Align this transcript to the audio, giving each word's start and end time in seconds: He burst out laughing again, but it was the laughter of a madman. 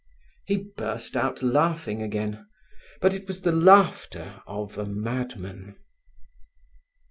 He 0.47 0.57
burst 0.57 1.15
out 1.15 1.43
laughing 1.43 2.01
again, 2.01 2.47
but 3.01 3.13
it 3.13 3.27
was 3.27 3.43
the 3.43 3.51
laughter 3.51 4.41
of 4.47 4.75
a 4.79 4.85
madman. 4.87 5.75